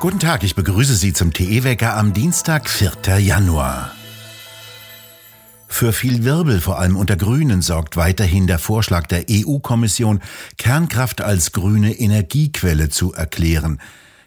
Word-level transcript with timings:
Guten 0.00 0.20
Tag, 0.20 0.44
ich 0.44 0.54
begrüße 0.54 0.94
Sie 0.94 1.12
zum 1.12 1.32
TE-Wecker 1.32 1.96
am 1.96 2.12
Dienstag, 2.12 2.70
4. 2.70 3.18
Januar. 3.18 3.90
Für 5.66 5.92
viel 5.92 6.24
Wirbel, 6.24 6.60
vor 6.60 6.78
allem 6.78 6.96
unter 6.96 7.16
Grünen, 7.16 7.62
sorgt 7.62 7.96
weiterhin 7.96 8.46
der 8.46 8.60
Vorschlag 8.60 9.06
der 9.06 9.26
EU-Kommission, 9.28 10.20
Kernkraft 10.56 11.20
als 11.20 11.52
grüne 11.52 11.92
Energiequelle 11.98 12.90
zu 12.90 13.12
erklären. 13.12 13.80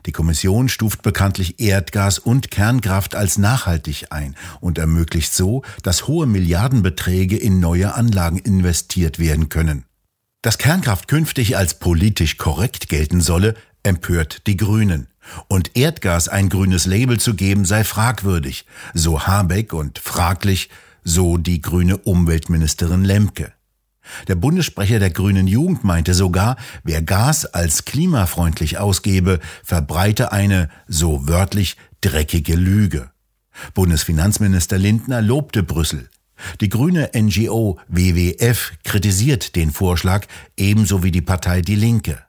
Die 0.05 0.11
Kommission 0.11 0.67
stuft 0.67 1.03
bekanntlich 1.03 1.59
Erdgas 1.59 2.19
und 2.19 2.51
Kernkraft 2.51 3.15
als 3.15 3.37
nachhaltig 3.37 4.07
ein 4.09 4.35
und 4.59 4.77
ermöglicht 4.77 5.33
so, 5.33 5.61
dass 5.83 6.07
hohe 6.07 6.25
Milliardenbeträge 6.25 7.37
in 7.37 7.59
neue 7.59 7.93
Anlagen 7.95 8.37
investiert 8.37 9.19
werden 9.19 9.49
können. 9.49 9.85
Dass 10.41 10.57
Kernkraft 10.57 11.07
künftig 11.07 11.55
als 11.55 11.75
politisch 11.75 12.37
korrekt 12.37 12.89
gelten 12.89 13.21
solle, 13.21 13.53
empört 13.83 14.47
die 14.47 14.57
Grünen. 14.57 15.07
Und 15.47 15.77
Erdgas 15.77 16.29
ein 16.29 16.49
grünes 16.49 16.87
Label 16.87 17.19
zu 17.19 17.35
geben 17.35 17.63
sei 17.63 17.83
fragwürdig, 17.83 18.65
so 18.95 19.27
Habeck 19.27 19.71
und 19.71 19.99
fraglich, 19.99 20.69
so 21.03 21.37
die 21.37 21.61
grüne 21.61 21.97
Umweltministerin 21.97 23.03
Lemke. 23.03 23.53
Der 24.27 24.33
Bundessprecher 24.33 24.97
der 24.97 25.11
grünen 25.11 25.45
Jugend 25.45 25.83
meinte 25.83 26.15
sogar, 26.15 26.57
wer 26.83 27.03
Gas 27.03 27.45
als 27.45 27.85
klimafreundlich 27.85 28.79
ausgebe, 28.79 29.39
verbreite 29.63 30.31
eine, 30.31 30.69
so 30.87 31.27
wörtlich, 31.27 31.77
dreckige 32.01 32.55
Lüge. 32.55 33.11
Bundesfinanzminister 33.75 34.79
Lindner 34.79 35.21
lobte 35.21 35.61
Brüssel. 35.61 36.09
Die 36.59 36.69
grüne 36.69 37.11
NGO 37.15 37.79
WWF 37.87 38.73
kritisiert 38.83 39.55
den 39.55 39.71
Vorschlag, 39.71 40.25
ebenso 40.57 41.03
wie 41.03 41.11
die 41.11 41.21
Partei 41.21 41.61
Die 41.61 41.75
Linke. 41.75 42.19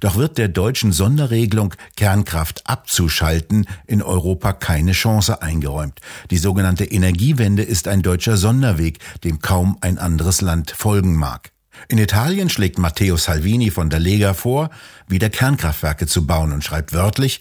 Doch 0.00 0.16
wird 0.16 0.38
der 0.38 0.48
deutschen 0.48 0.92
Sonderregelung, 0.92 1.74
Kernkraft 1.96 2.62
abzuschalten, 2.64 3.66
in 3.86 4.02
Europa 4.02 4.52
keine 4.52 4.92
Chance 4.92 5.42
eingeräumt. 5.42 6.00
Die 6.30 6.38
sogenannte 6.38 6.84
Energiewende 6.84 7.62
ist 7.62 7.88
ein 7.88 8.02
deutscher 8.02 8.36
Sonderweg, 8.36 8.98
dem 9.24 9.38
kaum 9.40 9.76
ein 9.80 9.98
anderes 9.98 10.40
Land 10.40 10.70
folgen 10.70 11.14
mag. 11.14 11.52
In 11.88 11.98
Italien 11.98 12.48
schlägt 12.48 12.78
Matteo 12.78 13.16
Salvini 13.16 13.70
von 13.70 13.90
der 13.90 14.00
Lega 14.00 14.34
vor, 14.34 14.70
wieder 15.08 15.28
Kernkraftwerke 15.28 16.06
zu 16.06 16.26
bauen 16.26 16.52
und 16.52 16.64
schreibt 16.64 16.92
wörtlich, 16.92 17.40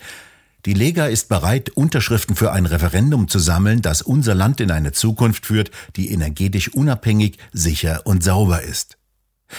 die 0.65 0.73
Lega 0.73 1.05
ist 1.05 1.29
bereit, 1.29 1.69
Unterschriften 1.69 2.35
für 2.35 2.51
ein 2.51 2.65
Referendum 2.65 3.27
zu 3.27 3.37
sammeln, 3.37 3.81
das 3.81 4.01
unser 4.01 4.33
Land 4.33 4.59
in 4.59 4.71
eine 4.71 4.91
Zukunft 4.91 5.45
führt, 5.45 5.69
die 5.95 6.11
energetisch 6.11 6.73
unabhängig, 6.73 7.37
sicher 7.53 8.01
und 8.05 8.23
sauber 8.23 8.63
ist. 8.63 8.97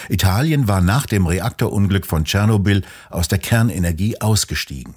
Italien 0.09 0.67
war 0.67 0.81
nach 0.81 1.05
dem 1.05 1.25
Reaktorunglück 1.25 2.05
von 2.05 2.25
Tschernobyl 2.25 2.83
aus 3.09 3.29
der 3.29 3.39
Kernenergie 3.39 4.19
ausgestiegen. 4.19 4.95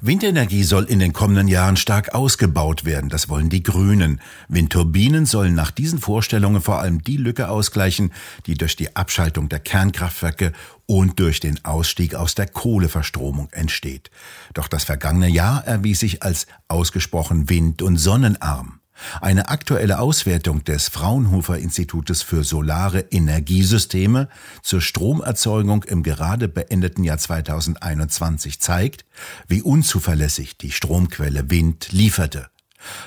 Windenergie 0.00 0.62
soll 0.62 0.84
in 0.84 0.98
den 0.98 1.12
kommenden 1.12 1.48
Jahren 1.48 1.76
stark 1.76 2.14
ausgebaut 2.14 2.84
werden, 2.84 3.08
das 3.08 3.28
wollen 3.28 3.48
die 3.48 3.62
Grünen. 3.62 4.20
Windturbinen 4.48 5.24
sollen 5.24 5.54
nach 5.54 5.70
diesen 5.70 5.98
Vorstellungen 5.98 6.60
vor 6.60 6.80
allem 6.80 7.02
die 7.02 7.16
Lücke 7.16 7.48
ausgleichen, 7.48 8.12
die 8.46 8.54
durch 8.54 8.76
die 8.76 8.94
Abschaltung 8.94 9.48
der 9.48 9.60
Kernkraftwerke 9.60 10.52
und 10.86 11.18
durch 11.18 11.40
den 11.40 11.64
Ausstieg 11.64 12.14
aus 12.14 12.34
der 12.34 12.46
Kohleverstromung 12.46 13.48
entsteht. 13.52 14.10
Doch 14.54 14.68
das 14.68 14.84
vergangene 14.84 15.28
Jahr 15.28 15.64
erwies 15.66 16.00
sich 16.00 16.22
als 16.22 16.46
ausgesprochen 16.68 17.48
wind- 17.48 17.82
und 17.82 17.96
sonnenarm. 17.96 18.80
Eine 19.20 19.48
aktuelle 19.48 19.98
Auswertung 19.98 20.64
des 20.64 20.88
Fraunhofer 20.88 21.58
Institutes 21.58 22.22
für 22.22 22.44
Solare 22.44 23.00
Energiesysteme 23.00 24.28
zur 24.62 24.80
Stromerzeugung 24.80 25.84
im 25.84 26.02
gerade 26.02 26.48
beendeten 26.48 27.04
Jahr 27.04 27.18
2021 27.18 28.60
zeigt, 28.60 29.04
wie 29.48 29.62
unzuverlässig 29.62 30.56
die 30.58 30.72
Stromquelle 30.72 31.50
Wind 31.50 31.92
lieferte. 31.92 32.48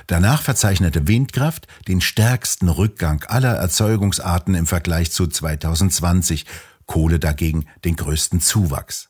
Danach 0.08 0.42
verzeichnete 0.42 1.08
Windkraft 1.08 1.68
den 1.88 2.02
stärksten 2.02 2.70
Rückgang 2.70 3.24
aller 3.28 3.56
Erzeugungsarten 3.56 4.56
im 4.56 4.68
Vergleich 4.68 5.12
zu 5.12 5.28
2020, 5.28 6.46
Kohle 6.86 7.20
dagegen 7.20 7.66
den 7.86 7.96
größten 7.96 8.42
Zuwachs. 8.42 9.10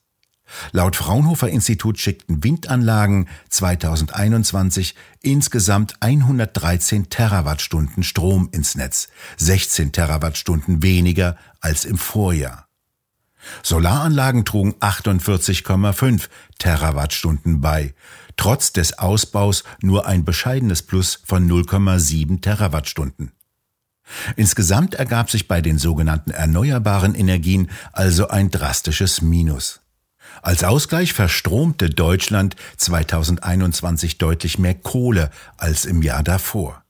Laut 0.72 0.96
Fraunhofer 0.96 1.50
Institut 1.50 2.00
schickten 2.00 2.44
Windanlagen 2.44 3.28
2021 3.50 4.96
insgesamt 5.22 5.96
113 6.02 7.10
Terawattstunden 7.10 8.04
Strom 8.04 8.50
ins 8.52 8.76
Netz, 8.76 9.10
16 9.38 9.92
Terawattstunden 9.92 10.82
weniger 10.84 11.38
als 11.62 11.86
im 11.86 11.98
Vorjahr. 11.98 12.68
Solaranlagen 13.64 14.46
trugen 14.46 14.76
48,5 14.76 16.28
Terawattstunden 16.58 17.62
bei, 17.62 17.94
trotz 18.36 18.74
des 18.74 19.00
Ausbaus 19.00 19.64
nur 19.82 20.08
ein 20.08 20.26
bescheidenes 20.26 20.84
Plus 20.84 21.22
von 21.26 21.50
0,7 21.50 22.42
Terawattstunden. 22.42 23.32
Insgesamt 24.36 24.96
ergab 24.96 25.30
sich 25.30 25.48
bei 25.48 25.62
den 25.62 25.78
sogenannten 25.78 26.32
erneuerbaren 26.32 27.16
Energien 27.16 27.70
also 27.94 28.28
ein 28.28 28.50
drastisches 28.50 29.22
Minus. 29.22 29.82
Als 30.42 30.64
Ausgleich 30.64 31.14
verstromte 31.14 31.90
Deutschland 31.90 32.56
2021 32.78 34.18
deutlich 34.18 34.58
mehr 34.58 34.76
Kohle 34.76 35.32
als 35.58 35.86
im 35.86 36.02
Jahr 36.02 36.24
davor. 36.24 36.84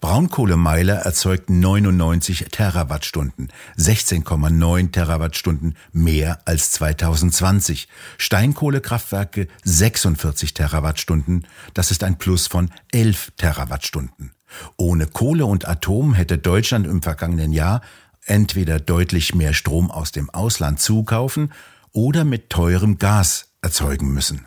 Braunkohlemeiler 0.00 0.94
erzeugten 0.94 1.58
99 1.60 2.46
Terawattstunden, 2.50 3.48
16,9 3.76 4.92
Terawattstunden 4.92 5.76
mehr 5.92 6.38
als 6.44 6.70
2020. 6.72 7.88
Steinkohlekraftwerke 8.18 9.48
46 9.64 10.54
Terawattstunden, 10.54 11.46
das 11.74 11.90
ist 11.90 12.04
ein 12.04 12.18
Plus 12.18 12.46
von 12.46 12.70
11 12.92 13.32
Terawattstunden. 13.36 14.32
Ohne 14.76 15.06
Kohle 15.08 15.46
und 15.46 15.66
Atom 15.66 16.14
hätte 16.14 16.38
Deutschland 16.38 16.86
im 16.86 17.02
vergangenen 17.02 17.52
Jahr 17.52 17.80
entweder 18.26 18.78
deutlich 18.78 19.34
mehr 19.34 19.54
Strom 19.54 19.90
aus 19.90 20.12
dem 20.12 20.30
Ausland 20.30 20.80
zukaufen 20.80 21.50
oder 21.94 22.24
mit 22.24 22.50
teurem 22.50 22.98
Gas 22.98 23.54
erzeugen 23.62 24.12
müssen. 24.12 24.46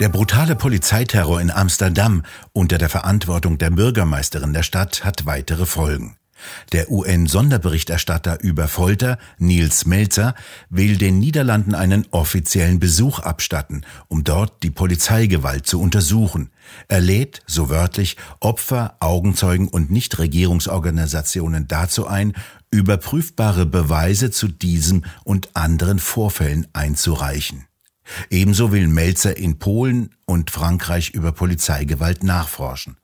Der 0.00 0.08
brutale 0.08 0.54
Polizeiterror 0.54 1.40
in 1.40 1.50
Amsterdam 1.50 2.24
unter 2.52 2.78
der 2.78 2.88
Verantwortung 2.88 3.58
der 3.58 3.70
Bürgermeisterin 3.70 4.52
der 4.52 4.62
Stadt 4.62 5.04
hat 5.04 5.24
weitere 5.24 5.66
Folgen. 5.66 6.16
Der 6.72 6.90
UN-Sonderberichterstatter 6.90 8.42
über 8.42 8.68
Folter, 8.68 9.18
Niels 9.38 9.86
Melzer, 9.86 10.34
will 10.70 10.96
den 10.96 11.18
Niederlanden 11.18 11.74
einen 11.74 12.06
offiziellen 12.10 12.80
Besuch 12.80 13.18
abstatten, 13.18 13.84
um 14.08 14.24
dort 14.24 14.62
die 14.62 14.70
Polizeigewalt 14.70 15.66
zu 15.66 15.80
untersuchen. 15.80 16.50
Er 16.88 17.00
lädt, 17.00 17.40
so 17.46 17.68
wörtlich, 17.70 18.16
Opfer, 18.40 18.96
Augenzeugen 19.00 19.68
und 19.68 19.90
Nichtregierungsorganisationen 19.90 21.68
dazu 21.68 22.06
ein, 22.06 22.34
überprüfbare 22.70 23.66
Beweise 23.66 24.30
zu 24.30 24.48
diesem 24.48 25.04
und 25.24 25.54
anderen 25.54 25.98
Vorfällen 25.98 26.66
einzureichen. 26.72 27.66
Ebenso 28.30 28.72
will 28.72 28.88
Melzer 28.88 29.36
in 29.36 29.58
Polen 29.58 30.10
und 30.26 30.50
Frankreich 30.50 31.10
über 31.10 31.32
Polizeigewalt 31.32 32.22
nachforschen. 32.22 32.96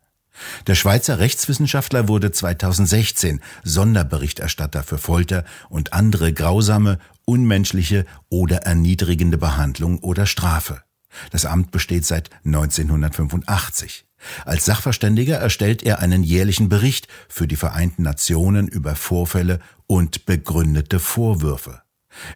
Der 0.67 0.75
Schweizer 0.75 1.19
Rechtswissenschaftler 1.19 2.09
wurde 2.09 2.33
2016 2.33 3.41
Sonderberichterstatter 3.65 4.83
für 4.83 4.99
Folter 4.99 5.45
und 5.69 5.93
andere 5.93 6.33
grausame, 6.33 6.99
unmenschliche 7.25 8.07
oder 8.29 8.59
erniedrigende 8.59 9.39
Behandlung 9.39 9.99
oder 10.01 10.27
Strafe. 10.27 10.83
Das 11.31 11.45
Amt 11.45 11.71
besteht 11.71 12.07
seit 12.07 12.31
1985. 12.45 14.07
Als 14.45 14.65
Sachverständiger 14.65 15.37
erstellt 15.37 15.83
er 15.83 15.99
einen 16.01 16.23
jährlichen 16.23 16.69
Bericht 16.69 17.09
für 17.28 17.49
die 17.49 17.57
Vereinten 17.57 18.03
Nationen 18.03 18.69
über 18.69 18.95
Vorfälle 18.95 19.60
und 19.87 20.27
begründete 20.27 21.01
Vorwürfe. 21.01 21.83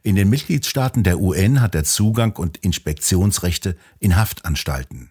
In 0.02 0.16
den 0.16 0.30
Mitgliedstaaten 0.30 1.02
der 1.02 1.20
UN 1.20 1.60
hat 1.60 1.74
er 1.74 1.84
Zugang 1.84 2.36
und 2.36 2.58
Inspektionsrechte 2.58 3.76
in 3.98 4.16
Haftanstalten. 4.16 5.10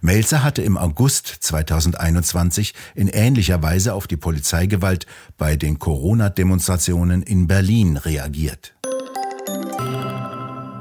Melzer 0.00 0.42
hatte 0.42 0.62
im 0.62 0.76
August 0.76 1.26
2021 1.40 2.74
in 2.94 3.08
ähnlicher 3.08 3.62
Weise 3.62 3.94
auf 3.94 4.06
die 4.06 4.16
Polizeigewalt 4.16 5.06
bei 5.36 5.56
den 5.56 5.78
Corona-Demonstrationen 5.78 7.22
in 7.22 7.46
Berlin 7.46 7.96
reagiert. 7.96 8.74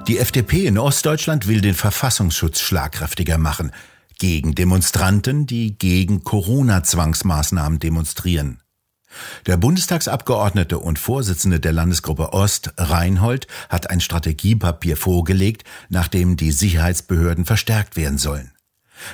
Die 0.08 0.20
FDP 0.20 0.66
in 0.66 0.78
Ostdeutschland 0.78 1.48
will 1.48 1.62
den 1.62 1.76
Verfassungsschutz 1.76 2.60
schlagkräftiger 2.60 3.38
machen 3.38 3.72
gegen 4.20 4.56
Demonstranten, 4.56 5.48
die 5.48 5.78
gegen 5.78 6.24
Corona-Zwangsmaßnahmen 6.24 7.80
demonstrieren. 7.80 8.60
Der 9.46 9.58
Bundestagsabgeordnete 9.58 10.80
und 10.80 10.98
Vorsitzende 10.98 11.60
der 11.60 11.74
Landesgruppe 11.74 12.34
Ost, 12.34 12.74
Reinhold, 12.78 13.48
hat 13.70 13.90
ein 13.90 14.00
Strategiepapier 14.00 14.98
vorgelegt, 14.98 15.64
nach 15.90 16.08
dem 16.08 16.36
die 16.38 16.52
Sicherheitsbehörden 16.52 17.46
verstärkt 17.46 17.96
werden 17.96 18.18
sollen. 18.18 18.53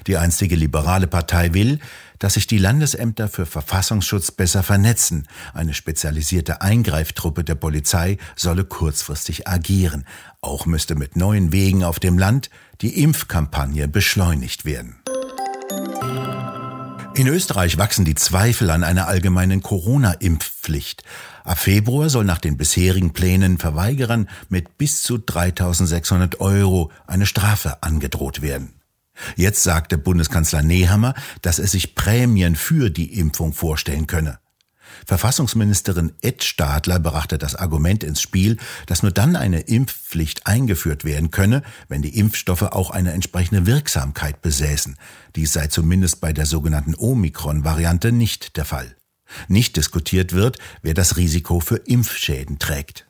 Die 0.07 0.17
einstige 0.17 0.55
liberale 0.55 1.07
Partei 1.07 1.53
will, 1.53 1.79
dass 2.19 2.33
sich 2.33 2.47
die 2.47 2.57
Landesämter 2.57 3.27
für 3.27 3.45
Verfassungsschutz 3.45 4.31
besser 4.31 4.61
vernetzen. 4.61 5.27
Eine 5.53 5.73
spezialisierte 5.73 6.61
Eingreiftruppe 6.61 7.43
der 7.43 7.55
Polizei 7.55 8.17
solle 8.35 8.65
kurzfristig 8.65 9.47
agieren. 9.47 10.05
Auch 10.41 10.65
müsste 10.65 10.95
mit 10.95 11.15
neuen 11.15 11.51
Wegen 11.51 11.83
auf 11.83 11.99
dem 11.99 12.17
Land 12.17 12.49
die 12.81 13.01
Impfkampagne 13.01 13.87
beschleunigt 13.87 14.65
werden. 14.65 14.97
In 17.15 17.27
Österreich 17.27 17.77
wachsen 17.77 18.05
die 18.05 18.15
Zweifel 18.15 18.69
an 18.69 18.83
einer 18.83 19.07
allgemeinen 19.07 19.61
Corona-Impfpflicht. 19.61 21.03
Ab 21.43 21.57
Februar 21.57 22.09
soll 22.09 22.23
nach 22.23 22.37
den 22.37 22.55
bisherigen 22.55 23.11
Plänen 23.11 23.57
Verweigerern 23.57 24.29
mit 24.47 24.77
bis 24.77 25.01
zu 25.01 25.17
3600 25.17 26.39
Euro 26.39 26.91
eine 27.07 27.25
Strafe 27.25 27.83
angedroht 27.83 28.41
werden. 28.41 28.78
Jetzt 29.35 29.63
sagte 29.63 29.97
Bundeskanzler 29.97 30.61
Nehammer, 30.61 31.13
dass 31.41 31.59
er 31.59 31.67
sich 31.67 31.95
Prämien 31.95 32.55
für 32.55 32.89
die 32.89 33.19
Impfung 33.19 33.53
vorstellen 33.53 34.07
könne. 34.07 34.39
Verfassungsministerin 35.05 36.13
Ed 36.21 36.43
Stadler 36.43 36.99
brachte 36.99 37.37
das 37.37 37.55
Argument 37.55 38.03
ins 38.03 38.21
Spiel, 38.21 38.57
dass 38.85 39.03
nur 39.03 39.11
dann 39.11 39.35
eine 39.35 39.61
Impfpflicht 39.61 40.45
eingeführt 40.47 41.03
werden 41.05 41.31
könne, 41.31 41.63
wenn 41.87 42.01
die 42.01 42.17
Impfstoffe 42.17 42.63
auch 42.63 42.89
eine 42.89 43.13
entsprechende 43.13 43.65
Wirksamkeit 43.65 44.41
besäßen. 44.41 44.97
Dies 45.35 45.53
sei 45.53 45.67
zumindest 45.67 46.21
bei 46.21 46.33
der 46.33 46.45
sogenannten 46.45 46.95
Omikron-Variante 46.95 48.11
nicht 48.11 48.57
der 48.57 48.65
Fall. 48.65 48.95
Nicht 49.47 49.77
diskutiert 49.77 50.33
wird, 50.33 50.57
wer 50.81 50.93
das 50.93 51.17
Risiko 51.17 51.59
für 51.59 51.77
Impfschäden 51.77 52.57
trägt. 52.57 53.05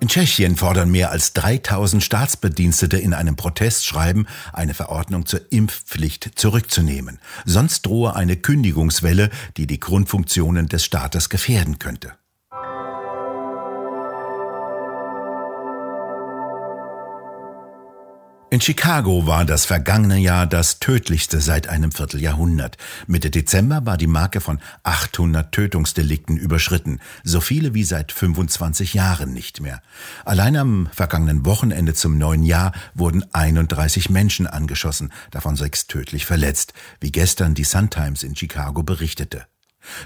In 0.00 0.08
Tschechien 0.08 0.56
fordern 0.56 0.90
mehr 0.90 1.10
als 1.10 1.34
3000 1.34 2.02
Staatsbedienstete 2.02 2.96
in 2.96 3.12
einem 3.12 3.36
Protestschreiben, 3.36 4.26
eine 4.50 4.72
Verordnung 4.72 5.26
zur 5.26 5.52
Impfpflicht 5.52 6.38
zurückzunehmen. 6.38 7.18
Sonst 7.44 7.84
drohe 7.84 8.16
eine 8.16 8.36
Kündigungswelle, 8.36 9.28
die 9.58 9.66
die 9.66 9.78
Grundfunktionen 9.78 10.68
des 10.68 10.86
Staates 10.86 11.28
gefährden 11.28 11.78
könnte. 11.78 12.14
In 18.52 18.60
Chicago 18.60 19.28
war 19.28 19.44
das 19.44 19.64
vergangene 19.64 20.18
Jahr 20.18 20.44
das 20.44 20.80
tödlichste 20.80 21.40
seit 21.40 21.68
einem 21.68 21.92
Vierteljahrhundert. 21.92 22.78
Mitte 23.06 23.30
Dezember 23.30 23.86
war 23.86 23.96
die 23.96 24.08
Marke 24.08 24.40
von 24.40 24.58
800 24.82 25.52
Tötungsdelikten 25.52 26.36
überschritten, 26.36 26.98
so 27.22 27.40
viele 27.40 27.74
wie 27.74 27.84
seit 27.84 28.10
25 28.10 28.92
Jahren 28.92 29.32
nicht 29.32 29.60
mehr. 29.60 29.82
Allein 30.24 30.56
am 30.56 30.88
vergangenen 30.92 31.46
Wochenende 31.46 31.94
zum 31.94 32.18
neuen 32.18 32.42
Jahr 32.42 32.72
wurden 32.92 33.24
31 33.32 34.10
Menschen 34.10 34.48
angeschossen, 34.48 35.12
davon 35.30 35.54
sechs 35.54 35.86
tödlich 35.86 36.26
verletzt, 36.26 36.72
wie 36.98 37.12
gestern 37.12 37.54
die 37.54 37.62
Sun 37.62 37.88
Times 37.88 38.24
in 38.24 38.34
Chicago 38.34 38.82
berichtete. 38.82 39.46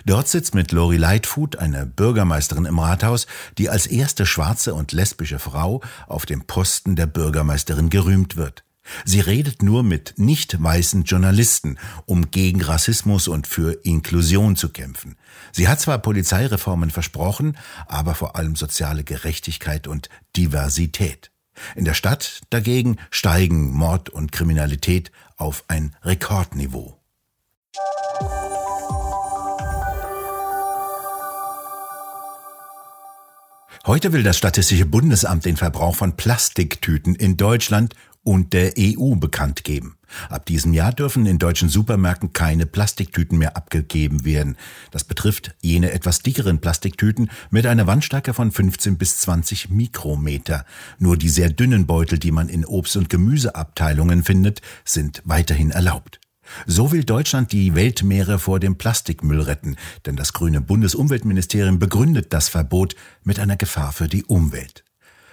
Dort 0.04 0.28
sitzt 0.28 0.54
mit 0.54 0.72
Lori 0.72 0.96
Lightfoot 0.96 1.56
eine 1.56 1.86
Bürgermeisterin 1.86 2.64
im 2.64 2.78
Rathaus, 2.78 3.26
die 3.58 3.70
als 3.70 3.86
erste 3.86 4.26
schwarze 4.26 4.74
und 4.74 4.92
lesbische 4.92 5.38
Frau 5.38 5.80
auf 6.06 6.26
dem 6.26 6.46
Posten 6.46 6.96
der 6.96 7.06
Bürgermeisterin 7.06 7.90
gerühmt 7.90 8.36
wird. 8.36 8.64
Sie 9.04 9.20
redet 9.20 9.62
nur 9.62 9.82
mit 9.82 10.14
nicht 10.18 10.62
weißen 10.62 11.04
Journalisten, 11.04 11.78
um 12.04 12.30
gegen 12.30 12.60
Rassismus 12.62 13.28
und 13.28 13.46
für 13.46 13.72
Inklusion 13.82 14.56
zu 14.56 14.68
kämpfen. 14.68 15.16
Sie 15.52 15.68
hat 15.68 15.80
zwar 15.80 15.98
Polizeireformen 15.98 16.90
versprochen, 16.90 17.56
aber 17.86 18.14
vor 18.14 18.36
allem 18.36 18.56
soziale 18.56 19.02
Gerechtigkeit 19.02 19.86
und 19.86 20.10
Diversität. 20.36 21.30
In 21.76 21.84
der 21.84 21.94
Stadt 21.94 22.42
dagegen 22.50 22.98
steigen 23.10 23.70
Mord 23.72 24.10
und 24.10 24.32
Kriminalität 24.32 25.12
auf 25.36 25.64
ein 25.68 25.96
Rekordniveau. 26.02 27.00
Heute 33.86 34.14
will 34.14 34.22
das 34.22 34.38
Statistische 34.38 34.86
Bundesamt 34.86 35.44
den 35.44 35.58
Verbrauch 35.58 35.94
von 35.94 36.16
Plastiktüten 36.16 37.14
in 37.14 37.36
Deutschland 37.36 37.94
und 38.22 38.54
der 38.54 38.72
EU 38.78 39.14
bekannt 39.16 39.62
geben. 39.62 39.98
Ab 40.30 40.46
diesem 40.46 40.72
Jahr 40.72 40.90
dürfen 40.90 41.26
in 41.26 41.38
deutschen 41.38 41.68
Supermärkten 41.68 42.32
keine 42.32 42.64
Plastiktüten 42.64 43.36
mehr 43.36 43.58
abgegeben 43.58 44.24
werden. 44.24 44.56
Das 44.90 45.04
betrifft 45.04 45.54
jene 45.60 45.92
etwas 45.92 46.20
dickeren 46.20 46.62
Plastiktüten 46.62 47.30
mit 47.50 47.66
einer 47.66 47.86
Wandstärke 47.86 48.32
von 48.32 48.52
15 48.52 48.96
bis 48.96 49.18
20 49.18 49.68
Mikrometer. 49.68 50.64
Nur 50.98 51.18
die 51.18 51.28
sehr 51.28 51.50
dünnen 51.50 51.84
Beutel, 51.86 52.18
die 52.18 52.32
man 52.32 52.48
in 52.48 52.64
Obst- 52.64 52.96
und 52.96 53.10
Gemüseabteilungen 53.10 54.24
findet, 54.24 54.62
sind 54.86 55.20
weiterhin 55.26 55.72
erlaubt. 55.72 56.20
So 56.66 56.92
will 56.92 57.04
Deutschland 57.04 57.52
die 57.52 57.74
Weltmeere 57.74 58.38
vor 58.38 58.60
dem 58.60 58.76
Plastikmüll 58.76 59.40
retten, 59.40 59.76
denn 60.06 60.16
das 60.16 60.32
grüne 60.32 60.60
Bundesumweltministerium 60.60 61.78
begründet 61.78 62.32
das 62.32 62.48
Verbot 62.48 62.94
mit 63.22 63.38
einer 63.38 63.56
Gefahr 63.56 63.92
für 63.92 64.08
die 64.08 64.24
Umwelt. 64.24 64.84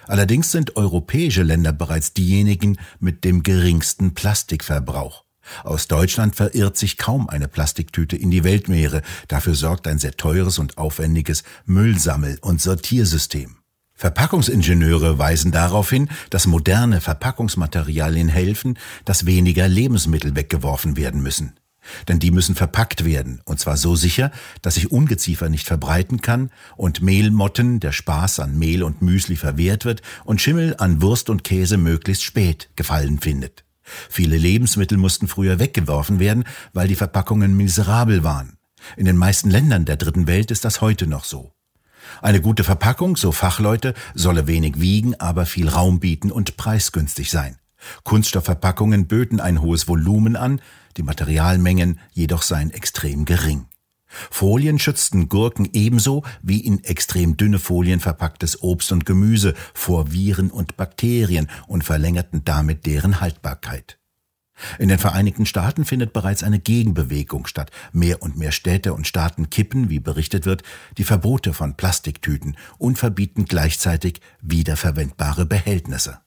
Allerdings 0.06 0.50
sind 0.50 0.76
europäische 0.76 1.42
Länder 1.42 1.72
bereits 1.72 2.12
diejenigen 2.12 2.76
mit 2.98 3.24
dem 3.24 3.42
geringsten 3.42 4.14
Plastikverbrauch. 4.14 5.24
Aus 5.64 5.88
Deutschland 5.88 6.36
verirrt 6.36 6.76
sich 6.76 6.98
kaum 6.98 7.28
eine 7.28 7.48
Plastiktüte 7.48 8.16
in 8.16 8.30
die 8.30 8.44
Weltmeere, 8.44 9.02
dafür 9.28 9.54
sorgt 9.54 9.86
ein 9.86 9.98
sehr 9.98 10.16
teures 10.16 10.58
und 10.58 10.78
aufwendiges 10.78 11.42
Müllsammel- 11.66 12.38
und 12.40 12.60
Sortiersystem. 12.60 13.61
Verpackungsingenieure 14.02 15.16
weisen 15.20 15.52
darauf 15.52 15.90
hin, 15.90 16.08
dass 16.28 16.48
moderne 16.48 17.00
Verpackungsmaterialien 17.00 18.26
helfen, 18.26 18.76
dass 19.04 19.26
weniger 19.26 19.68
Lebensmittel 19.68 20.34
weggeworfen 20.34 20.96
werden 20.96 21.22
müssen. 21.22 21.52
Denn 22.08 22.18
die 22.18 22.32
müssen 22.32 22.56
verpackt 22.56 23.04
werden, 23.04 23.40
und 23.44 23.60
zwar 23.60 23.76
so 23.76 23.94
sicher, 23.94 24.32
dass 24.60 24.74
sich 24.74 24.90
Ungeziefer 24.90 25.48
nicht 25.48 25.68
verbreiten 25.68 26.20
kann 26.20 26.50
und 26.76 27.00
Mehlmotten, 27.00 27.78
der 27.78 27.92
Spaß 27.92 28.40
an 28.40 28.58
Mehl 28.58 28.82
und 28.82 29.02
Müsli 29.02 29.36
verwehrt 29.36 29.84
wird 29.84 30.02
und 30.24 30.40
Schimmel 30.40 30.74
an 30.78 31.00
Wurst 31.00 31.30
und 31.30 31.44
Käse 31.44 31.76
möglichst 31.76 32.24
spät 32.24 32.70
gefallen 32.74 33.20
findet. 33.20 33.64
Viele 34.10 34.36
Lebensmittel 34.36 34.98
mussten 34.98 35.28
früher 35.28 35.60
weggeworfen 35.60 36.18
werden, 36.18 36.42
weil 36.72 36.88
die 36.88 36.96
Verpackungen 36.96 37.56
miserabel 37.56 38.24
waren. 38.24 38.58
In 38.96 39.04
den 39.04 39.16
meisten 39.16 39.48
Ländern 39.48 39.84
der 39.84 39.96
dritten 39.96 40.26
Welt 40.26 40.50
ist 40.50 40.64
das 40.64 40.80
heute 40.80 41.06
noch 41.06 41.22
so. 41.22 41.52
Eine 42.20 42.40
gute 42.40 42.64
Verpackung, 42.64 43.16
so 43.16 43.32
Fachleute, 43.32 43.94
solle 44.14 44.46
wenig 44.46 44.80
wiegen, 44.80 45.14
aber 45.20 45.46
viel 45.46 45.68
Raum 45.68 46.00
bieten 46.00 46.30
und 46.30 46.56
preisgünstig 46.56 47.30
sein. 47.30 47.58
Kunststoffverpackungen 48.04 49.06
böten 49.06 49.40
ein 49.40 49.60
hohes 49.60 49.88
Volumen 49.88 50.36
an, 50.36 50.60
die 50.96 51.02
Materialmengen 51.02 51.98
jedoch 52.12 52.42
seien 52.42 52.70
extrem 52.70 53.24
gering. 53.24 53.66
Folien 54.06 54.78
schützten 54.78 55.28
Gurken 55.28 55.70
ebenso 55.72 56.22
wie 56.42 56.60
in 56.60 56.84
extrem 56.84 57.36
dünne 57.36 57.58
Folien 57.58 58.00
verpacktes 58.00 58.62
Obst 58.62 58.92
und 58.92 59.06
Gemüse 59.06 59.54
vor 59.72 60.12
Viren 60.12 60.50
und 60.50 60.76
Bakterien 60.76 61.48
und 61.66 61.82
verlängerten 61.82 62.44
damit 62.44 62.84
deren 62.84 63.20
Haltbarkeit. 63.20 63.98
In 64.78 64.88
den 64.88 64.98
Vereinigten 64.98 65.46
Staaten 65.46 65.84
findet 65.84 66.12
bereits 66.12 66.42
eine 66.42 66.58
Gegenbewegung 66.58 67.46
statt. 67.46 67.70
Mehr 67.92 68.22
und 68.22 68.36
mehr 68.36 68.52
Städte 68.52 68.94
und 68.94 69.06
Staaten 69.06 69.50
kippen, 69.50 69.90
wie 69.90 70.00
berichtet 70.00 70.46
wird, 70.46 70.62
die 70.98 71.04
Verbote 71.04 71.52
von 71.52 71.76
Plastiktüten 71.76 72.56
und 72.78 72.98
verbieten 72.98 73.44
gleichzeitig 73.44 74.20
wiederverwendbare 74.40 75.46
Behältnisse. 75.46 76.18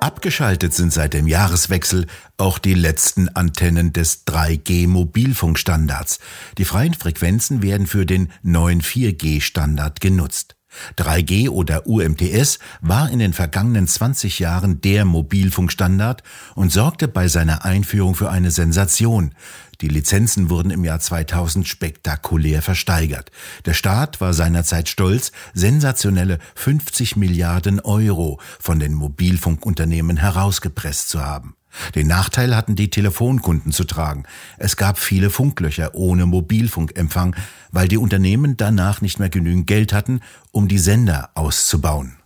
Abgeschaltet 0.00 0.74
sind 0.74 0.92
seit 0.92 1.14
dem 1.14 1.26
Jahreswechsel 1.26 2.06
auch 2.36 2.58
die 2.58 2.74
letzten 2.74 3.28
Antennen 3.30 3.92
des 3.92 4.26
3G-Mobilfunkstandards. 4.26 6.18
Die 6.58 6.64
freien 6.64 6.94
Frequenzen 6.94 7.62
werden 7.62 7.86
für 7.86 8.04
den 8.06 8.32
neuen 8.42 8.82
4G-Standard 8.82 10.00
genutzt. 10.00 10.55
3G 10.98 11.48
oder 11.48 11.86
UMTS 11.86 12.58
war 12.80 13.10
in 13.10 13.18
den 13.18 13.32
vergangenen 13.32 13.86
20 13.86 14.38
Jahren 14.38 14.80
der 14.80 15.04
Mobilfunkstandard 15.04 16.22
und 16.54 16.72
sorgte 16.72 17.08
bei 17.08 17.28
seiner 17.28 17.64
Einführung 17.64 18.14
für 18.14 18.30
eine 18.30 18.50
Sensation. 18.50 19.32
Die 19.80 19.88
Lizenzen 19.88 20.48
wurden 20.48 20.70
im 20.70 20.84
Jahr 20.84 21.00
2000 21.00 21.68
spektakulär 21.68 22.62
versteigert. 22.62 23.30
Der 23.66 23.74
Staat 23.74 24.20
war 24.20 24.32
seinerzeit 24.32 24.88
stolz, 24.88 25.32
sensationelle 25.52 26.38
50 26.54 27.16
Milliarden 27.16 27.80
Euro 27.80 28.40
von 28.58 28.78
den 28.78 28.94
Mobilfunkunternehmen 28.94 30.16
herausgepresst 30.16 31.10
zu 31.10 31.24
haben. 31.24 31.56
Den 31.94 32.06
Nachteil 32.06 32.56
hatten 32.56 32.76
die 32.76 32.90
Telefonkunden 32.90 33.72
zu 33.72 33.84
tragen. 33.84 34.24
Es 34.58 34.76
gab 34.76 34.98
viele 34.98 35.30
Funklöcher 35.30 35.94
ohne 35.94 36.26
Mobilfunkempfang, 36.26 37.36
weil 37.70 37.88
die 37.88 37.98
Unternehmen 37.98 38.56
danach 38.56 39.00
nicht 39.00 39.18
mehr 39.18 39.28
genügend 39.28 39.66
Geld 39.66 39.92
hatten, 39.92 40.20
um 40.52 40.68
die 40.68 40.78
Sender 40.78 41.30
auszubauen. 41.34 42.16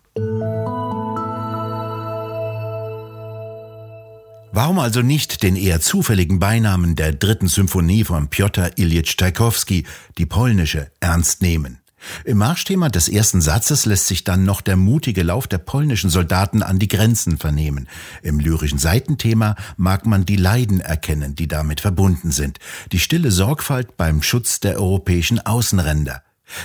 Warum 4.52 4.80
also 4.80 5.00
nicht 5.00 5.44
den 5.44 5.54
eher 5.54 5.80
zufälligen 5.80 6.40
Beinamen 6.40 6.96
der 6.96 7.12
dritten 7.12 7.46
Symphonie 7.46 8.02
von 8.02 8.28
Piotr 8.28 8.76
Ilyich 8.76 9.16
Tschaikowski, 9.16 9.84
die 10.18 10.26
polnische, 10.26 10.90
ernst 10.98 11.40
nehmen? 11.40 11.79
Im 12.24 12.38
Marschthema 12.38 12.88
des 12.88 13.08
ersten 13.08 13.40
Satzes 13.40 13.86
lässt 13.86 14.06
sich 14.06 14.24
dann 14.24 14.44
noch 14.44 14.60
der 14.60 14.76
mutige 14.76 15.22
Lauf 15.22 15.46
der 15.46 15.58
polnischen 15.58 16.10
Soldaten 16.10 16.62
an 16.62 16.78
die 16.78 16.88
Grenzen 16.88 17.38
vernehmen. 17.38 17.88
Im 18.22 18.40
lyrischen 18.40 18.78
Seitenthema 18.78 19.56
mag 19.76 20.06
man 20.06 20.24
die 20.24 20.36
Leiden 20.36 20.80
erkennen, 20.80 21.34
die 21.34 21.48
damit 21.48 21.80
verbunden 21.80 22.30
sind, 22.30 22.58
die 22.92 22.98
stille 22.98 23.30
Sorgfalt 23.30 23.96
beim 23.96 24.22
Schutz 24.22 24.60
der 24.60 24.78
europäischen 24.80 25.40
Außenränder. 25.40 26.22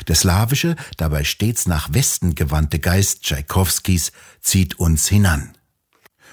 Der 0.07 0.15
slawische, 0.15 0.75
dabei 0.97 1.23
stets 1.23 1.67
nach 1.67 1.93
Westen 1.93 2.35
gewandte 2.35 2.79
Geist 2.79 3.23
Tschaikowskis 3.23 4.11
zieht 4.41 4.79
uns 4.79 5.07
hinan. 5.07 5.53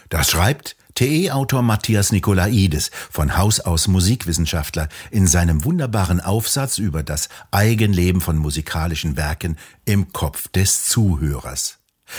Das 0.09 0.31
schreibt 0.31 0.77
TE-Autor 0.95 1.63
Matthias 1.63 2.13
Nikolaides, 2.13 2.91
von 3.11 3.37
Haus 3.37 3.61
aus 3.61 3.89
Musikwissenschaftler, 3.89 4.89
in 5.11 5.27
seinem 5.27 5.65
wunderbaren 5.65 6.21
Aufsatz 6.21 6.79
über 6.79 7.03
das 7.03 7.29
Eigenleben 7.51 8.21
von 8.21 8.37
musikalischen 8.37 9.17
Werken 9.17 9.57
im 9.85 10.13
Kopf 10.13 10.49
des 10.49 10.85
Zuhörers. 10.85 11.79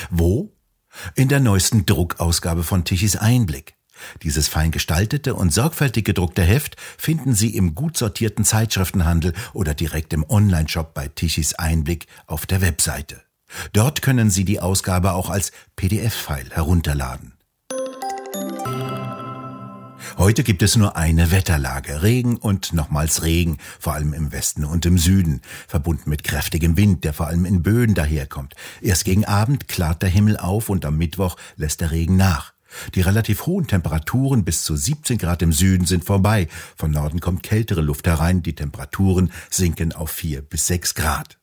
Wo? 0.09 0.53
In 1.15 1.27
der 1.27 1.39
neuesten 1.39 1.85
Druckausgabe 1.85 2.63
von 2.63 2.85
Tichys 2.85 3.15
Einblick. 3.15 3.75
Dieses 4.21 4.47
fein 4.47 4.71
gestaltete 4.71 5.35
und 5.35 5.53
sorgfältig 5.53 6.05
gedruckte 6.05 6.41
Heft 6.41 6.75
finden 6.97 7.33
Sie 7.33 7.55
im 7.55 7.75
gut 7.75 7.97
sortierten 7.97 8.43
Zeitschriftenhandel 8.43 9.33
oder 9.53 9.73
direkt 9.73 10.13
im 10.13 10.25
Onlineshop 10.27 10.93
bei 10.93 11.07
Tichys 11.07 11.55
Einblick 11.55 12.07
auf 12.27 12.45
der 12.45 12.61
Webseite. 12.61 13.21
Dort 13.71 14.01
können 14.01 14.29
Sie 14.29 14.45
die 14.45 14.59
Ausgabe 14.59 15.13
auch 15.13 15.29
als 15.29 15.51
PDF-File 15.75 16.49
herunterladen. 16.51 17.33
Heute 20.17 20.43
gibt 20.43 20.61
es 20.61 20.75
nur 20.75 20.95
eine 20.95 21.31
Wetterlage, 21.31 22.03
Regen 22.03 22.37
und 22.37 22.71
nochmals 22.73 23.23
Regen, 23.23 23.57
vor 23.79 23.93
allem 23.93 24.13
im 24.13 24.31
Westen 24.31 24.63
und 24.63 24.85
im 24.85 24.97
Süden, 24.97 25.41
verbunden 25.67 26.09
mit 26.09 26.23
kräftigem 26.23 26.77
Wind, 26.77 27.03
der 27.03 27.13
vor 27.13 27.27
allem 27.27 27.45
in 27.45 27.63
Böen 27.63 27.93
daherkommt. 27.93 28.53
Erst 28.81 29.05
gegen 29.05 29.25
Abend 29.25 29.67
klart 29.67 30.01
der 30.01 30.09
Himmel 30.09 30.37
auf 30.37 30.69
und 30.69 30.85
am 30.85 30.97
Mittwoch 30.97 31.35
lässt 31.55 31.81
der 31.81 31.91
Regen 31.91 32.15
nach. 32.15 32.53
Die 32.95 33.01
relativ 33.01 33.45
hohen 33.45 33.67
Temperaturen 33.67 34.43
bis 34.45 34.63
zu 34.63 34.75
17 34.75 35.17
Grad 35.17 35.41
im 35.41 35.51
Süden 35.51 35.85
sind 35.85 36.05
vorbei. 36.05 36.47
Von 36.75 36.91
Norden 36.91 37.19
kommt 37.19 37.43
kältere 37.43 37.81
Luft 37.81 38.07
herein, 38.07 38.43
die 38.43 38.55
Temperaturen 38.55 39.31
sinken 39.49 39.93
auf 39.93 40.11
4 40.11 40.41
bis 40.41 40.67
6 40.67 40.95
Grad. 40.95 41.37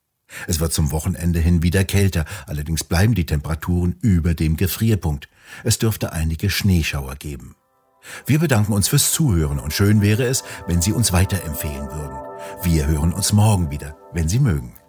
Es 0.46 0.60
wird 0.60 0.72
zum 0.72 0.90
Wochenende 0.90 1.40
hin 1.40 1.62
wieder 1.62 1.84
kälter, 1.84 2.24
allerdings 2.46 2.84
bleiben 2.84 3.14
die 3.14 3.26
Temperaturen 3.26 3.96
über 4.00 4.34
dem 4.34 4.56
Gefrierpunkt. 4.56 5.28
Es 5.64 5.78
dürfte 5.78 6.12
einige 6.12 6.50
Schneeschauer 6.50 7.16
geben. 7.16 7.56
Wir 8.26 8.38
bedanken 8.38 8.72
uns 8.72 8.88
fürs 8.88 9.12
Zuhören 9.12 9.58
und 9.58 9.72
schön 9.72 10.00
wäre 10.00 10.24
es, 10.24 10.42
wenn 10.66 10.80
Sie 10.80 10.92
uns 10.92 11.12
weiterempfehlen 11.12 11.90
würden. 11.90 12.18
Wir 12.62 12.86
hören 12.86 13.12
uns 13.12 13.32
morgen 13.32 13.70
wieder, 13.70 13.96
wenn 14.12 14.28
Sie 14.28 14.38
mögen. 14.38 14.79